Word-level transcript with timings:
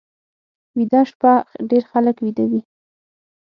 ویده 0.77 1.01
شپه 1.09 1.33
ډېر 1.69 1.83
خلک 1.91 2.15
ویده 2.21 2.45
وي 2.51 2.61